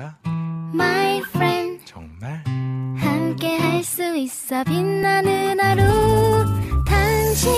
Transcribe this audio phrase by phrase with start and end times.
[0.00, 0.18] 내가
[0.72, 2.42] My friend 정말?
[2.96, 5.82] 함께 할 수 있어 빛나는 하루.
[6.86, 7.52] 당신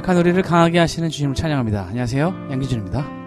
[0.00, 1.88] 약한 우리를 강하게 하시는 주님을 찬양합니다.
[1.88, 2.48] 안녕하세요.
[2.50, 3.19] 양기준입니다.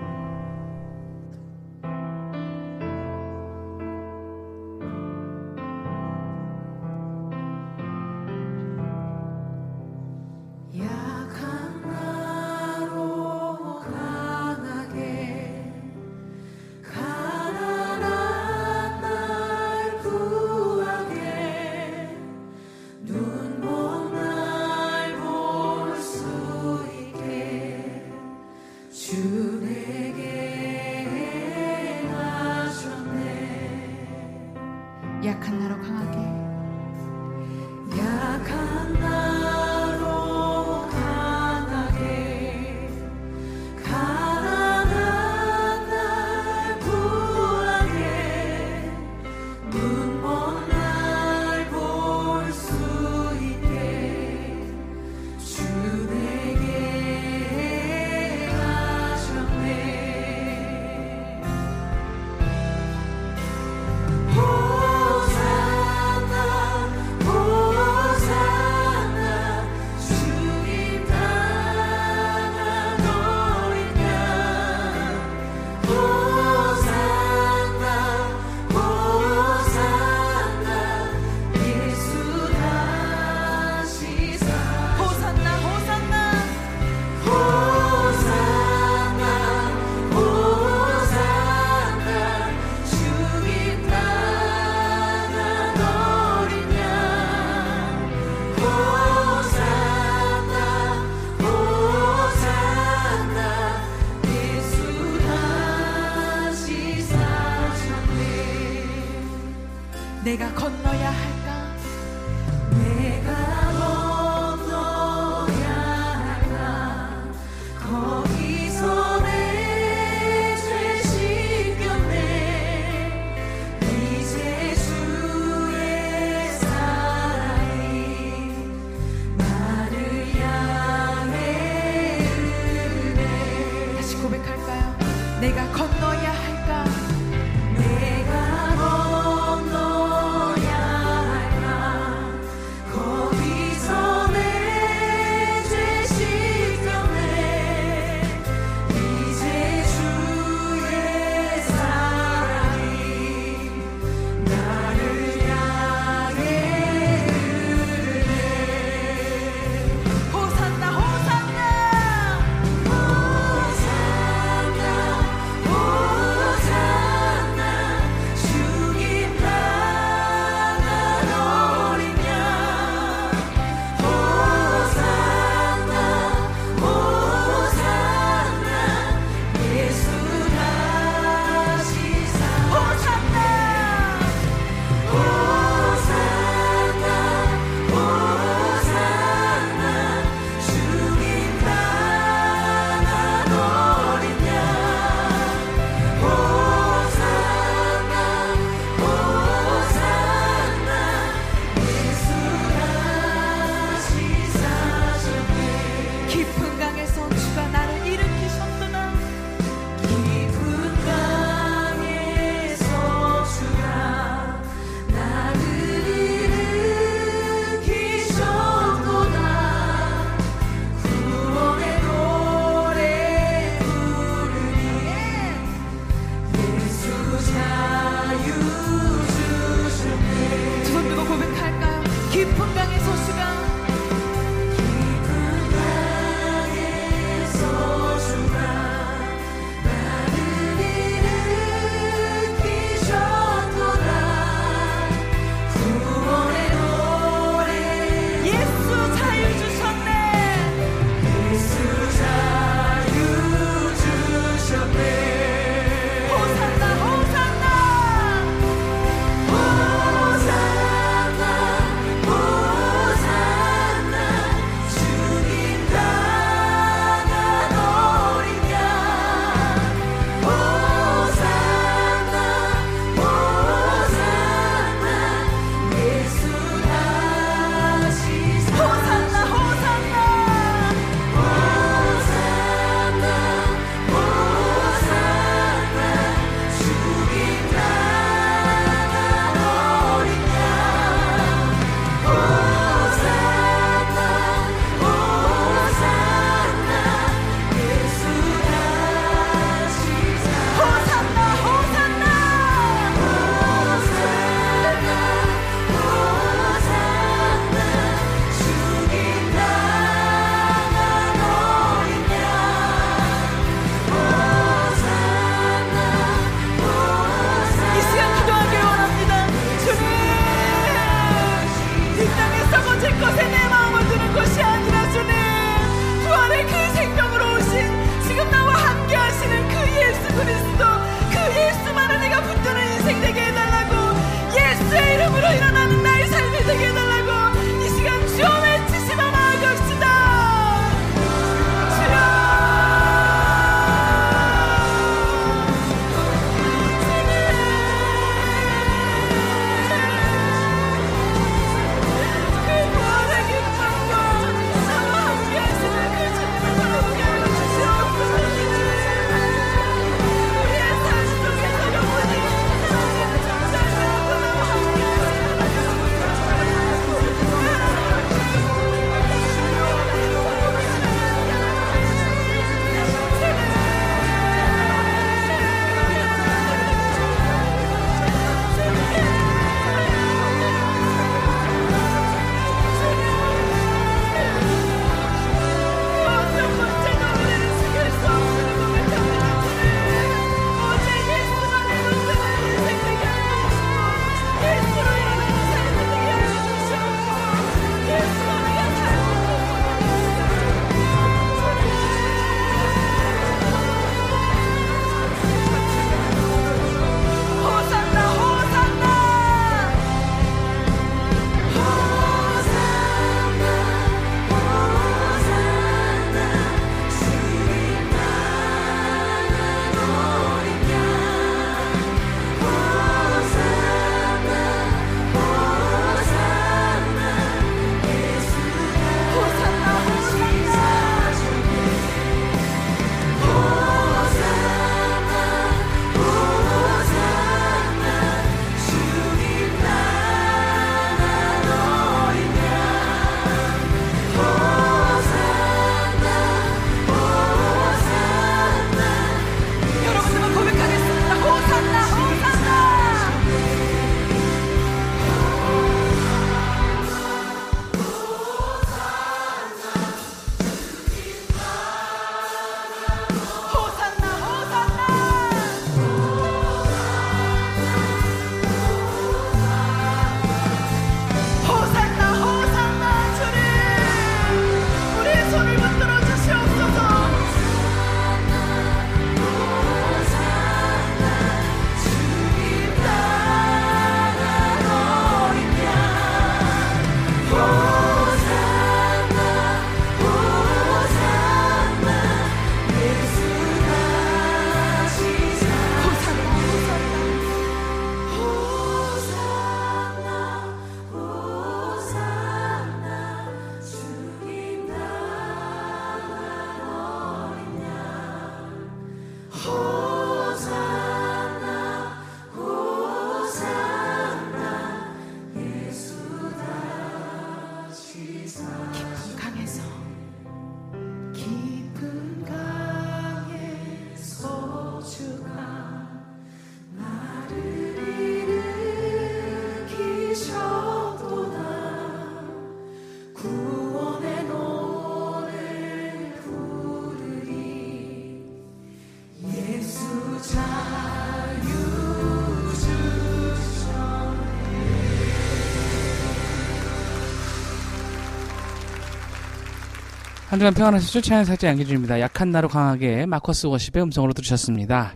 [550.54, 551.22] 한 주간 평안하셨죠?
[551.22, 552.20] 차연 살짝 양기준입니다.
[552.20, 555.16] 약한 나로 강하게 마커스 워십의 음성으로 들으셨습니다.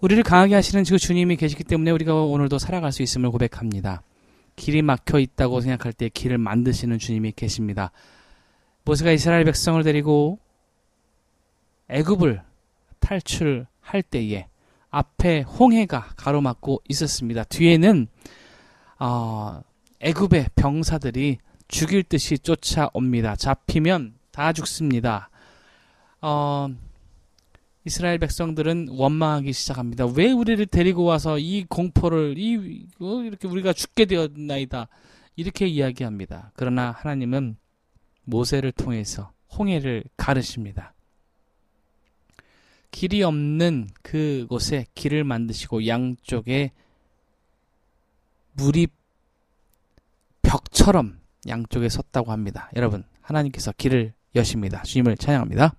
[0.00, 4.04] 우리를 강하게 하시는 그 주님이 계시기 때문에 우리가 오늘도 살아갈 수 있음을 고백합니다.
[4.54, 7.90] 길이 막혀 있다고 생각할 때 길을 만드시는 주님이 계십니다.
[8.84, 10.38] 모세가 이스라엘 백성을 데리고
[11.88, 12.40] 애굽을
[13.00, 14.46] 탈출할 때에
[14.88, 17.42] 앞에 홍해가 가로막고 있었습니다.
[17.42, 18.06] 뒤에는
[19.00, 19.62] 어,
[19.98, 23.34] 애굽의 병사들이 죽일 듯이 쫓아옵니다.
[23.34, 25.30] 잡히면 다 죽습니다.
[26.20, 26.68] 어,
[27.84, 30.06] 이스라엘 백성들은 원망하기 시작합니다.
[30.06, 34.88] 왜 우리를 데리고 와서 이 공포를 이 어, 이렇게 우리가 죽게 되었나이다
[35.36, 36.50] 이렇게 이야기합니다.
[36.56, 37.56] 그러나 하나님은
[38.24, 40.94] 모세를 통해서 홍해를 가르십니다.
[42.90, 46.72] 길이 없는 그곳에 길을 만드시고 양쪽에
[48.54, 48.88] 물이
[50.42, 52.70] 벽처럼 양쪽에 섰다고 합니다.
[52.74, 54.82] 여러분, 하나님께서 길을 여십니다.
[54.82, 55.76] 주님을 찬양합니다.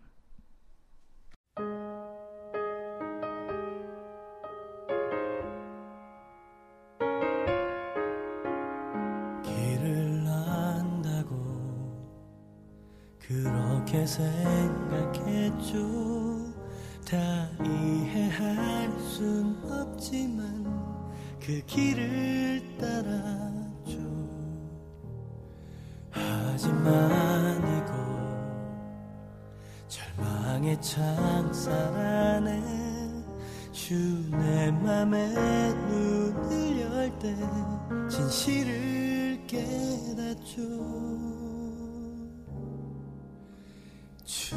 [14.15, 15.75] 생각했죠
[17.09, 17.17] 다
[17.63, 20.63] 이해할 순 없지만
[21.41, 23.99] 그 길을 따라죠
[26.11, 27.34] 하지만
[30.75, 32.61] 절망의 창살 안에
[33.71, 37.35] 주내 맘에 눈을 열 때
[38.09, 40.61] 진실을 깨닫죠.
[44.25, 44.55] 주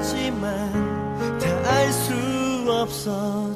[0.00, 0.72] 찾지만
[1.38, 2.12] 다 알 수
[2.68, 3.49] 없었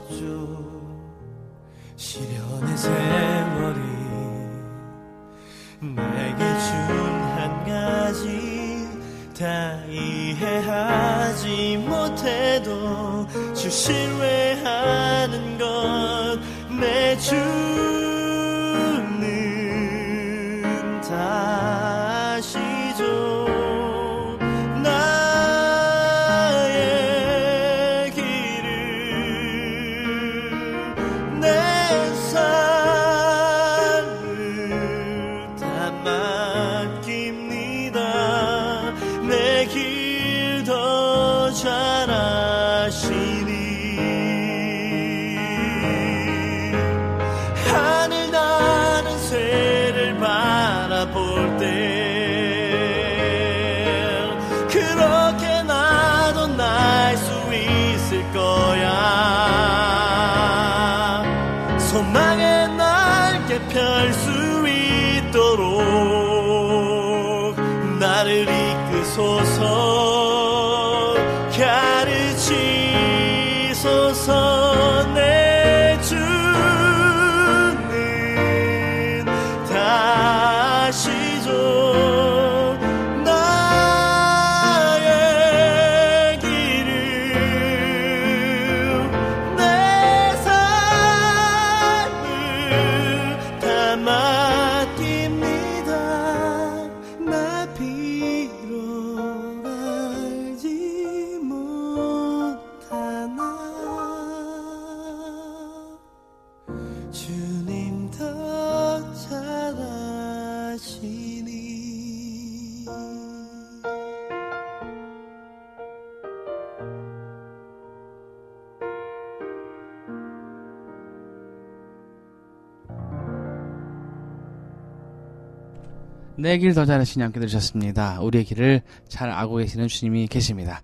[126.44, 128.20] 내 길 더 잘 아시니 함께 들으셨습니다.
[128.20, 130.82] 우리의 길을 잘 알고 계시는 주님이 계십니다.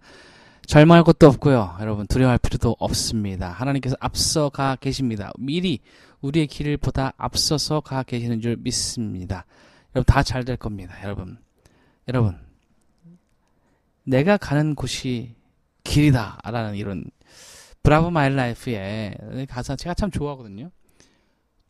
[0.67, 1.76] 절망할 것도 없고요.
[1.81, 3.50] 여러분 두려워할 필요도 없습니다.
[3.50, 5.33] 하나님께서 앞서 가 계십니다.
[5.38, 5.81] 미리
[6.23, 9.45] 우리의 길을 보다 앞서서 가 계시는 줄 믿습니다.
[9.95, 10.95] 여러분 다 잘 될 겁니다.
[11.05, 11.37] 여러분.
[12.09, 12.38] 여러분.
[14.05, 15.35] 내가 가는 곳이
[15.85, 17.05] 길이다라는 이런
[17.82, 20.71] Bravo My Life의 가사 제가 참 좋아하거든요.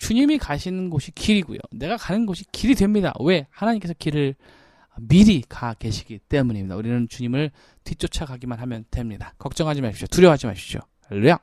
[0.00, 1.58] 주님이 가시는 곳이 길이고요.
[1.72, 3.12] 내가 가는 곳이 길이 됩니다.
[3.20, 3.46] 왜?
[3.50, 4.34] 하나님께서 길을
[4.98, 6.74] 미리 가 계시기 때문입니다.
[6.74, 7.50] 우리는 주님을
[7.84, 9.34] 뒤쫓아 가기만 하면 됩니다.
[9.38, 10.08] 걱정하지 마십시오.
[10.08, 10.80] 두려워하지 마십시오.
[11.08, 11.38] 할렐루야.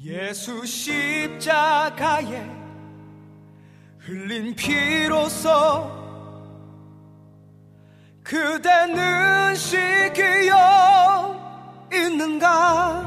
[0.00, 2.57] 예수 십자가에
[4.08, 5.94] 흘린 피로써
[8.24, 10.56] 그대는 시기여
[11.92, 13.06] 있는가?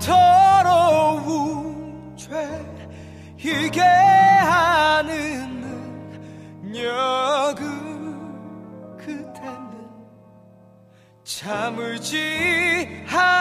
[0.00, 1.36] 더러운
[2.16, 2.30] 죄
[3.36, 5.60] 이게 하는
[6.62, 7.66] 능력은
[8.98, 9.72] 그대는
[11.24, 13.35] 참을지 하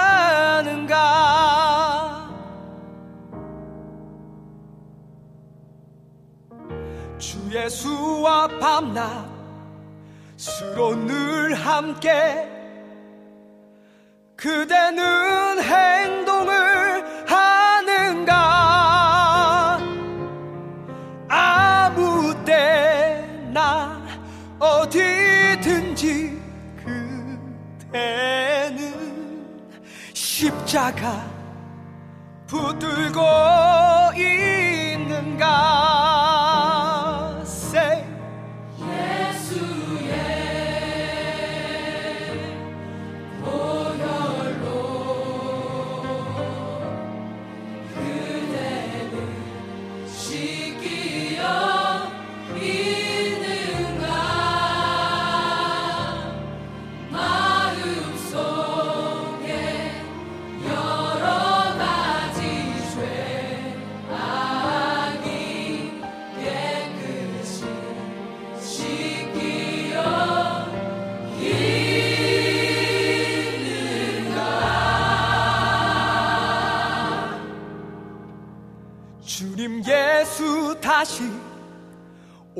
[8.75, 9.25] 밤낮
[10.35, 12.45] 스로 늘 함께
[14.35, 18.33] 그대는 행동을 하는가?
[21.29, 24.01] 아무 때나
[24.59, 26.37] 어디든지
[27.87, 28.91] 그대는
[30.13, 31.25] 십자가
[32.45, 33.21] 붙들고
[34.17, 36.14] 있는가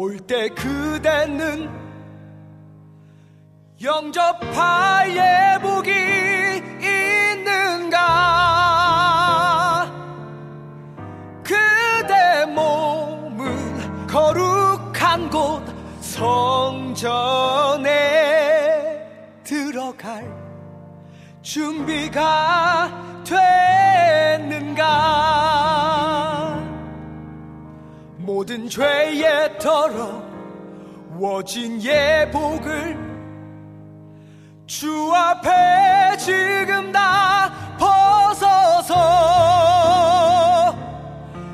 [0.06, 1.68] 올 때 그대는
[3.82, 5.90] 영접할 예복이
[6.80, 7.98] 있는가?
[11.44, 15.64] 그대 몸은 거룩한 곳
[16.02, 17.90] 성전에
[19.44, 20.32] 들어갈
[21.42, 22.92] 준비가
[23.28, 25.45] 됐는가
[28.36, 29.58] 모든 죄에
[31.18, 32.98] 더러워진 예복을
[34.68, 38.94] 주 앞에 지금 다 벗어서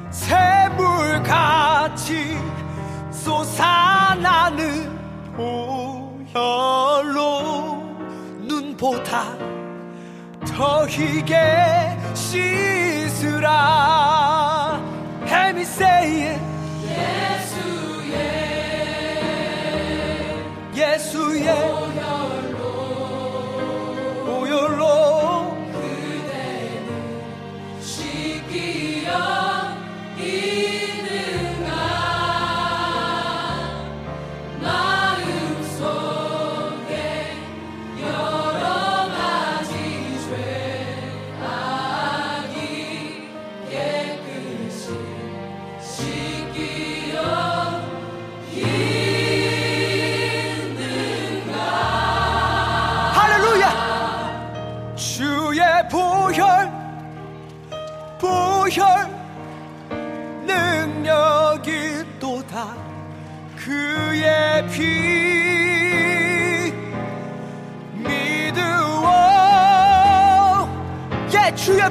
[0.09, 1.55] 샘물같이
[3.11, 4.89] 솟아나는
[6.33, 7.13] 보혈로
[8.39, 9.37] 눈보다
[10.47, 13.51] 더 희게 씻으라
[21.41, 21.80] 예수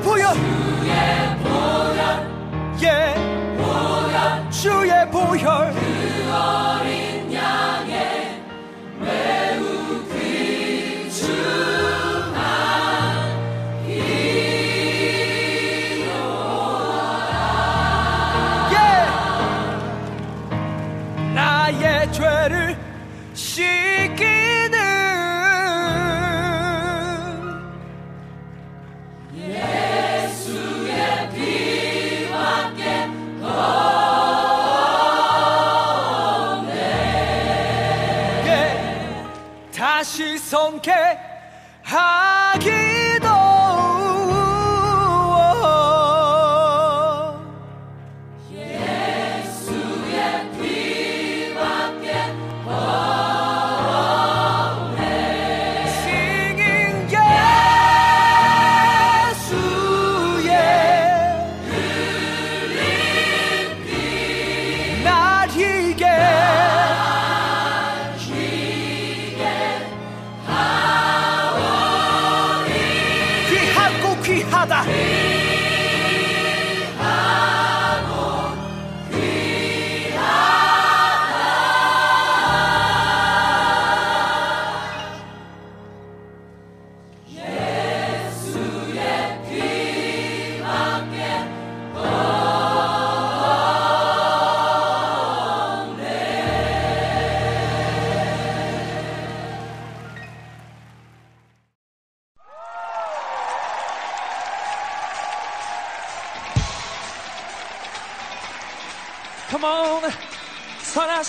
[0.01, 0.35] 예
[0.83, 1.95] 주의 보혈
[2.83, 3.15] 예
[4.51, 5.75] 주의 보혈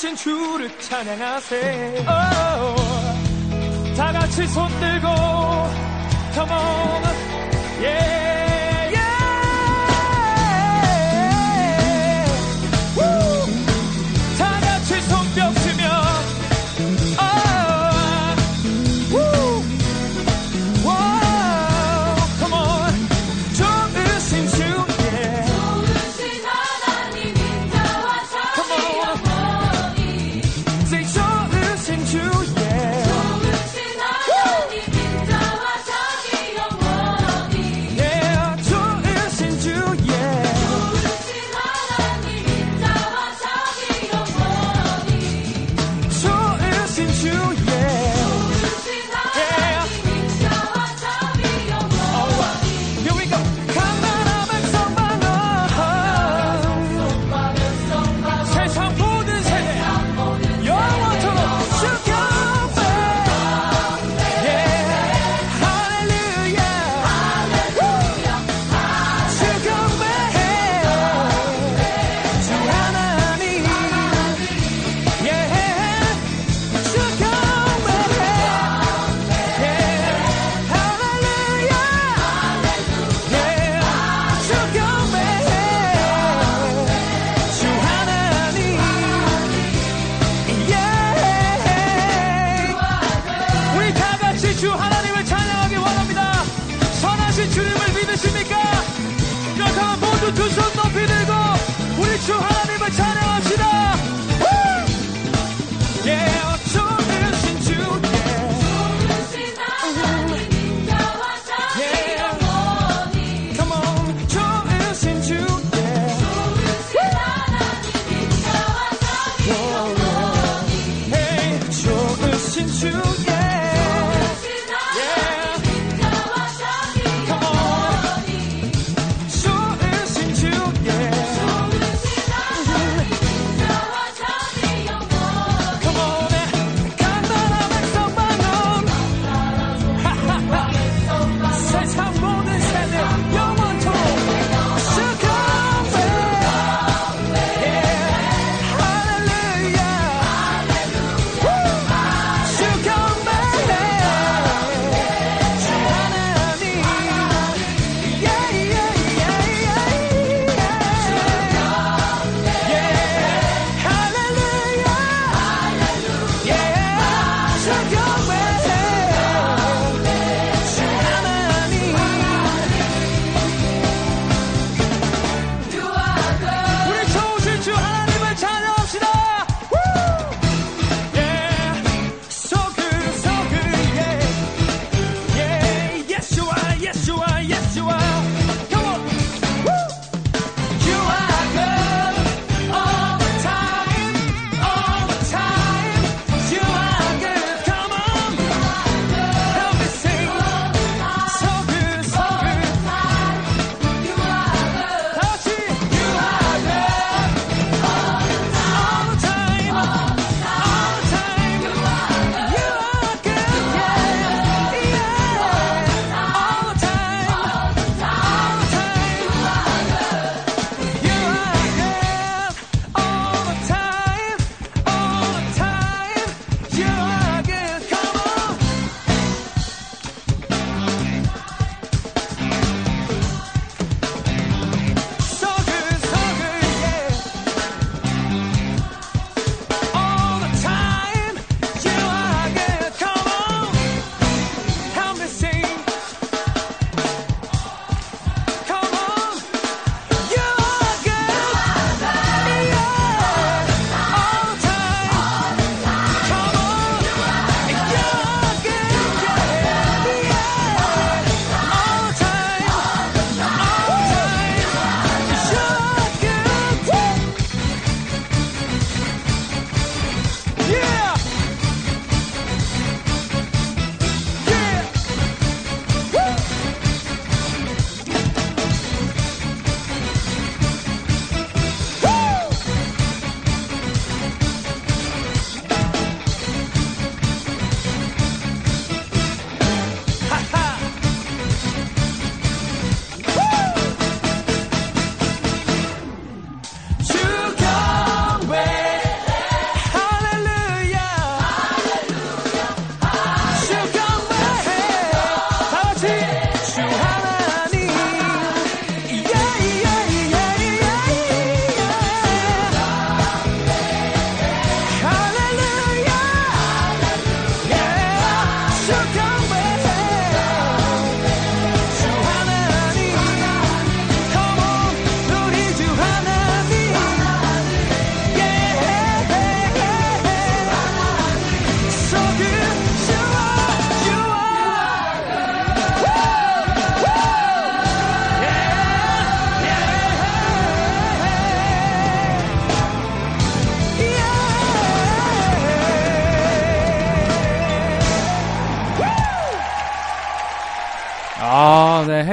[0.02, 2.04] 대신 주를 찬양하세.
[3.96, 5.08] 다 같이 손들고
[6.34, 7.11] come on.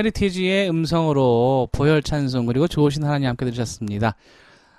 [0.09, 4.15] 헤리티지의 음성으로 보혈 찬송 그리고 좋으신 하나님 함께 들으셨습니다.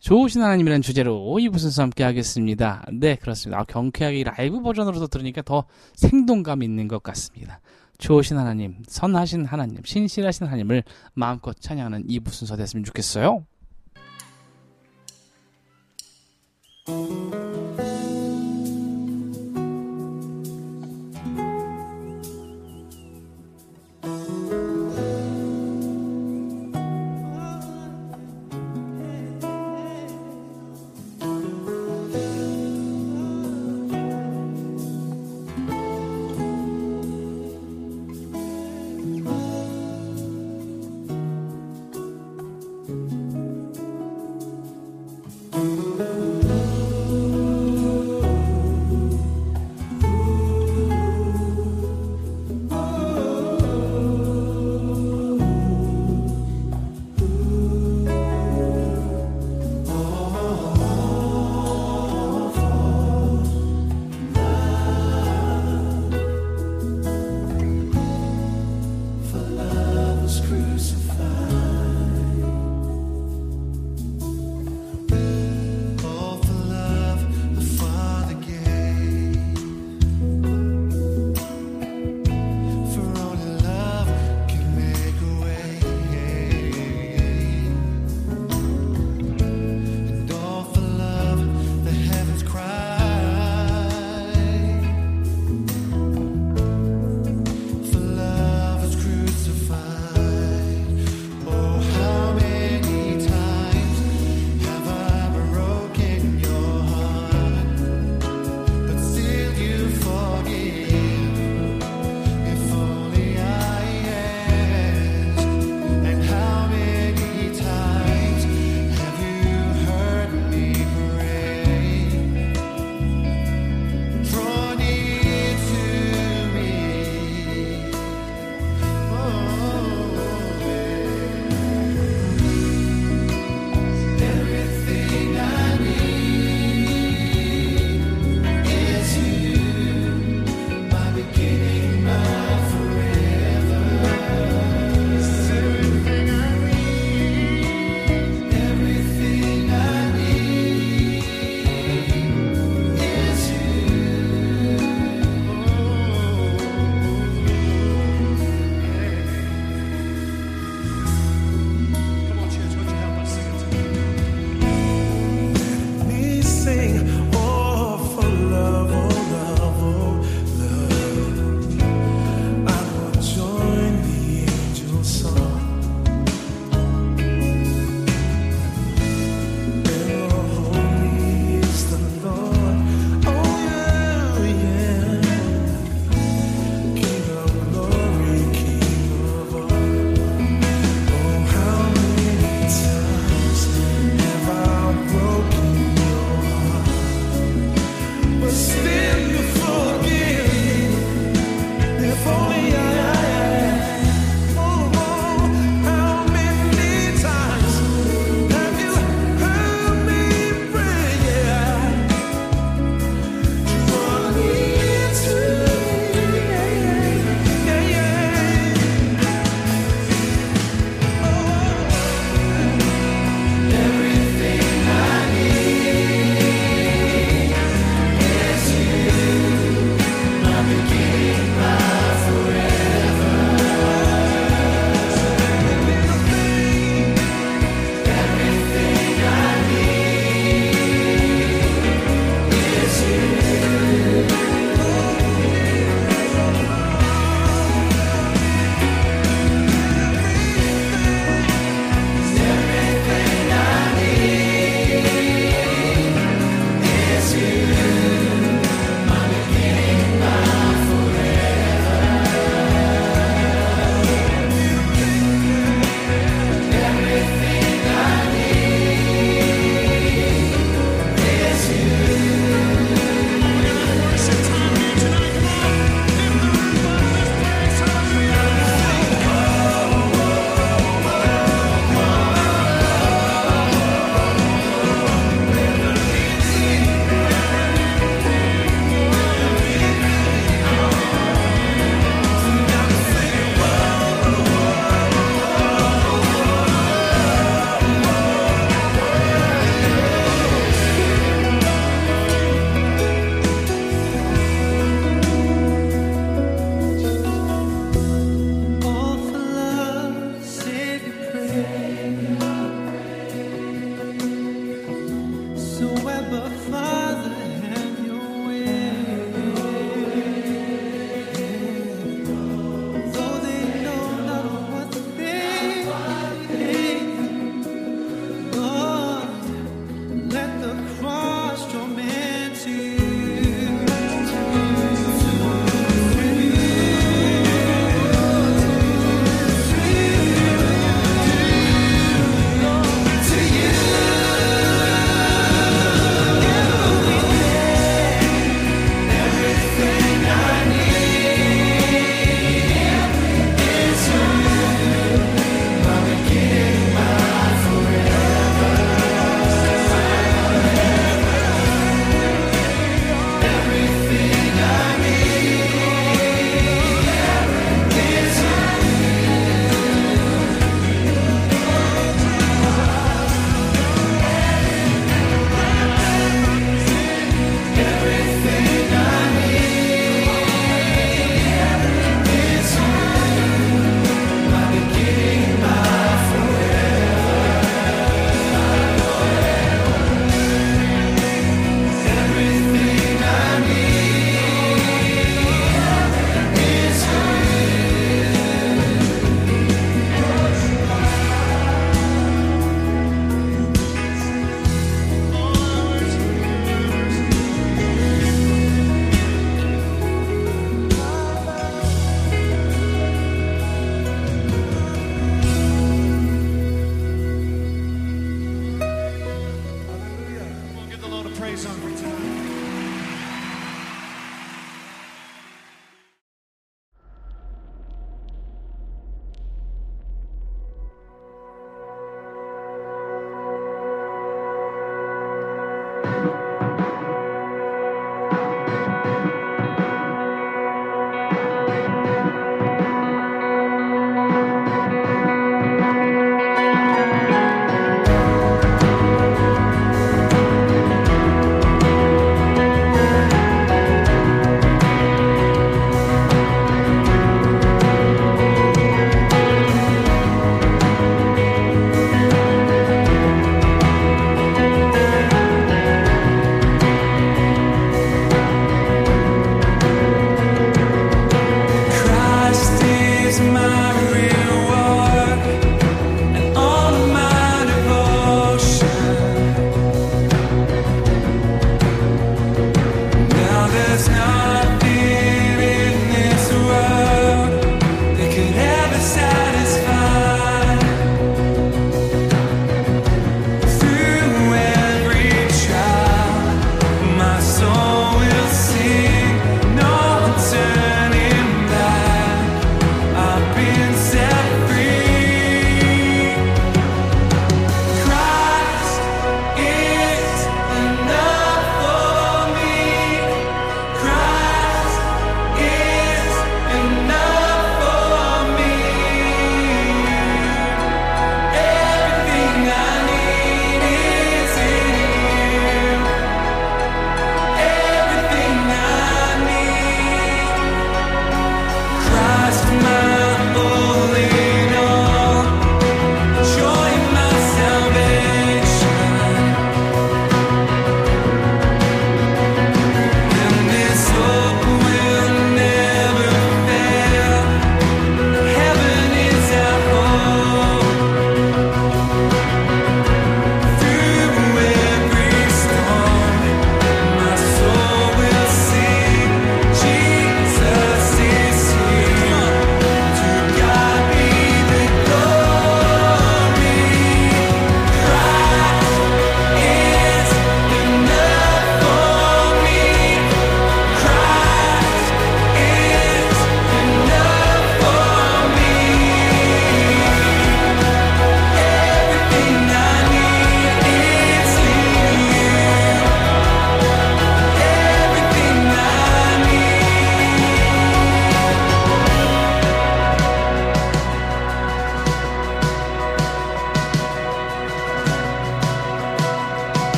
[0.00, 2.84] 좋으신 하나님이라는 주제로 이 부순서 함께 하겠습니다.
[2.92, 3.60] 네, 그렇습니다.
[3.60, 7.60] 아, 경쾌하게 라이브 버전으로도 들으니까 더 생동감 있는 것 같습니다.
[7.98, 13.44] 좋으신 하나님, 선하신 하나님, 신실하신 하나님을 마음껏 찬양하는 이 부순서 됐으면 좋겠어요.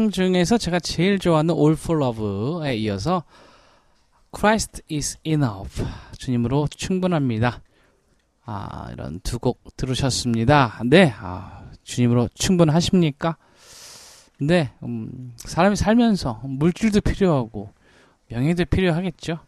[0.00, 3.22] 송 중에서 제가 제일 좋아하는 All for Love에 이어서
[4.34, 5.84] Christ is enough.
[6.16, 7.60] 주님으로 충분합니다.
[8.46, 10.80] 아, 이런 두 곡 들으셨습니다.
[10.86, 13.36] 네, 아, 주님으로 충분하십니까?
[14.40, 17.70] 네, 음, 사람이 살면서 물질도 필요하고
[18.28, 19.38] 명예도 필요하겠죠.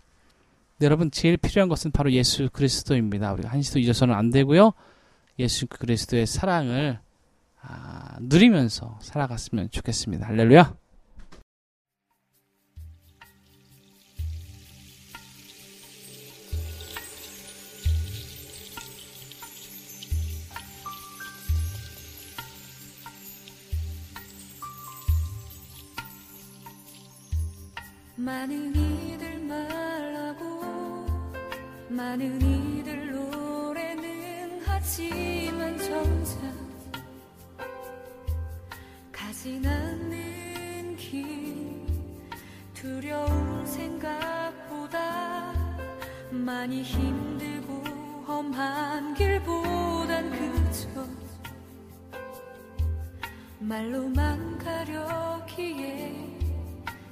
[0.77, 3.33] 네, 여러분 제일 필요한 것은 바로 예수 그리스도입니다.
[3.33, 4.73] 우리가 한시도 잊어서는 안 되고요.
[5.39, 6.99] 예수 그리스도의 사랑을
[7.63, 10.27] 아, 누리면서 살아갔으면 좋겠습니다.
[10.27, 10.75] 할렐루야.
[28.17, 30.63] 많은 이들 말하고
[31.89, 36.72] 많은 이들 노래는 하지만 정작
[39.45, 41.85] 않는 길
[42.75, 45.53] 두려운 생각보다
[46.31, 47.83] 많이 힘들고
[48.25, 51.05] 험한 길보단 그저
[53.59, 56.15] 말로만 가려기에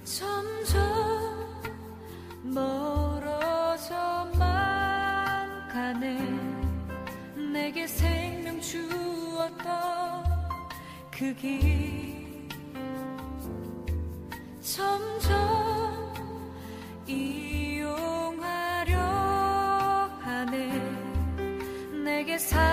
[0.04, 0.78] 점점
[2.44, 3.88] 멀어져만
[5.68, 6.16] 가네.
[7.52, 10.24] 내게 생명 주었던
[11.10, 12.19] 그길
[14.80, 15.28] 점점
[17.06, 18.96] 이용하려
[20.22, 20.56] 하네.
[22.02, 22.69] 내게 사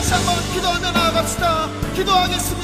[0.00, 1.68] 다시 한번 기도하며 나아갑시다.
[1.94, 2.59] 기도하겠습니다.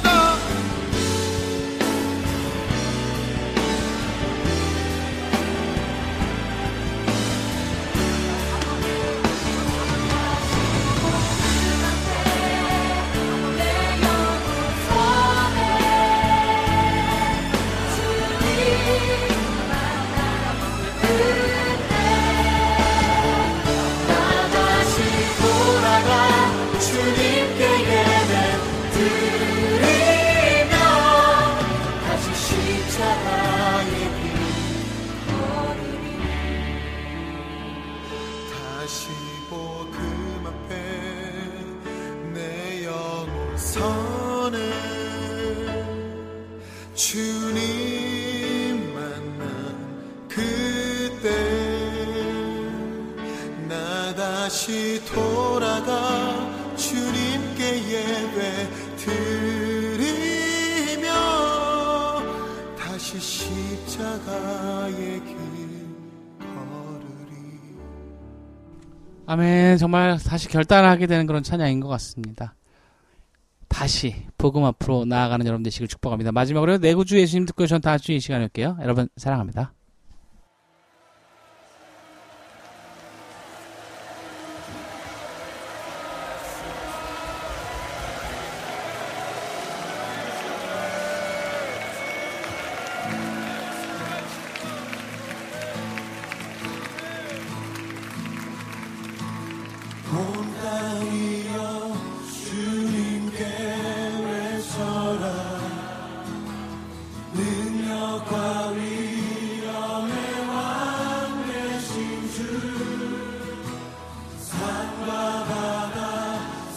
[70.47, 72.55] 다시 결단을 하게 되는 그런 찬양인 것 같습니다.
[73.69, 76.33] 다시 복음 앞으로 나아가는 여러분 되시길 축복합니다.
[76.33, 78.79] 마지막으로 네 내구주 예수님 듣고 전 다음 주이 시간에 올게요.
[78.81, 79.73] 여러분 사랑합니다.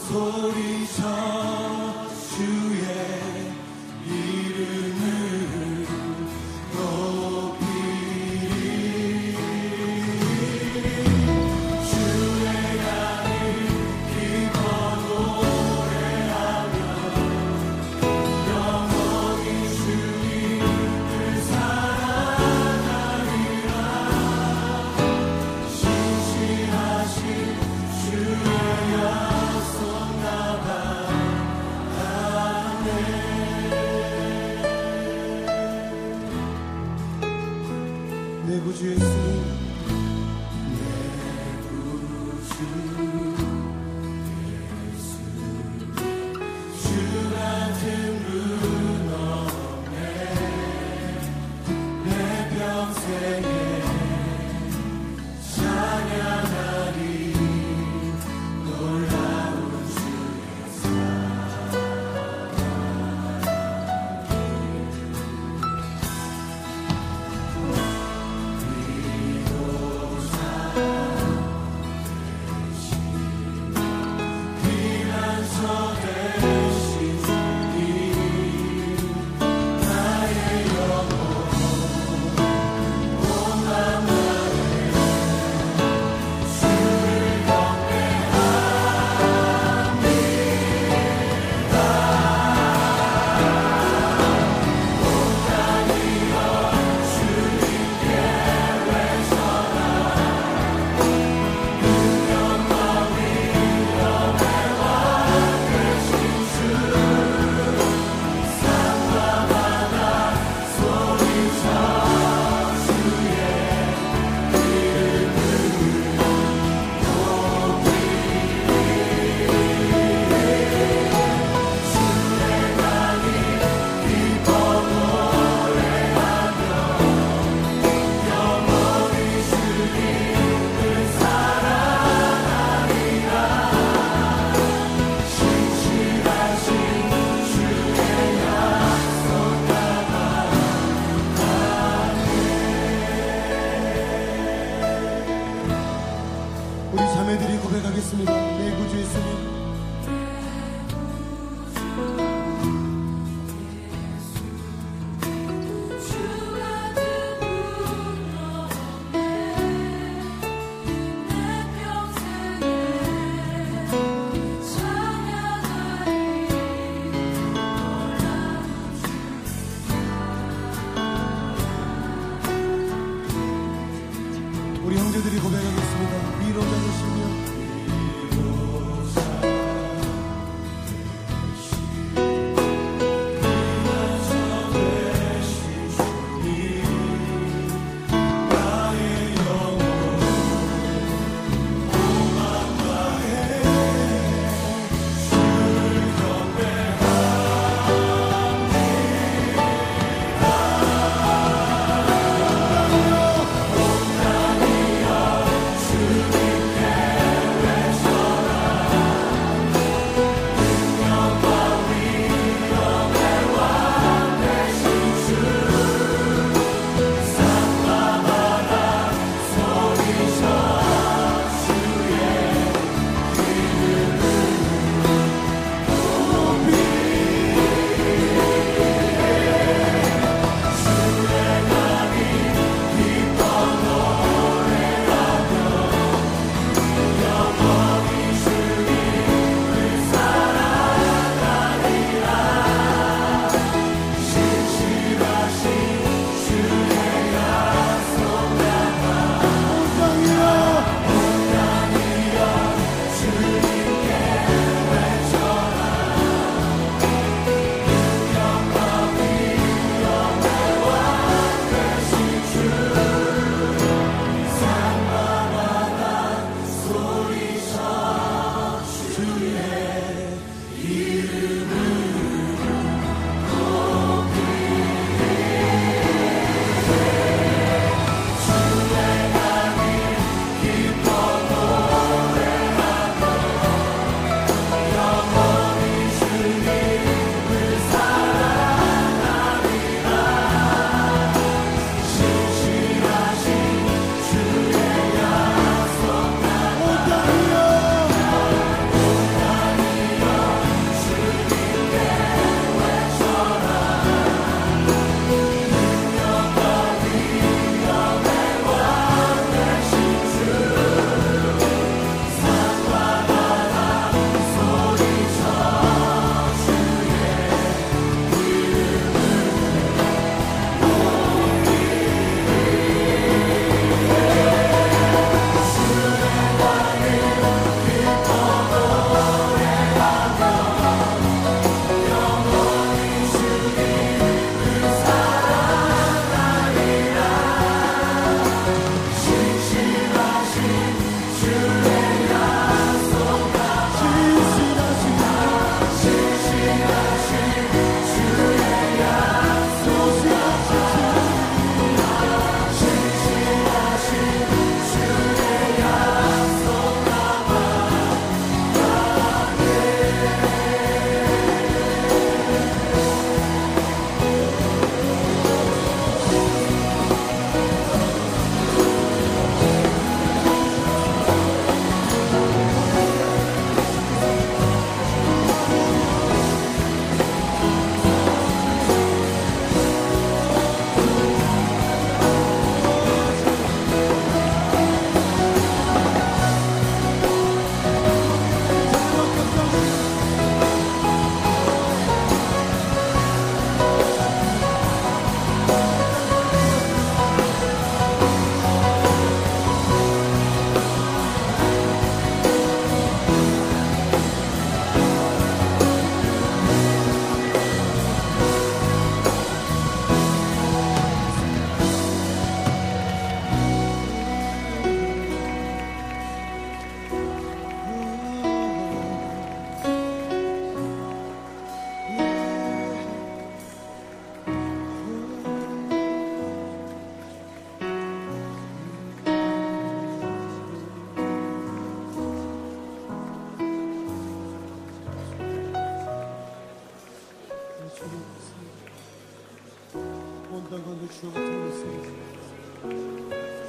[0.10, 1.59] 소리 쳐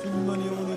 [0.03, 0.70] 주님만이 영원